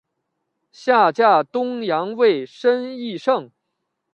[0.71, 3.51] 下嫁东阳尉申翊圣。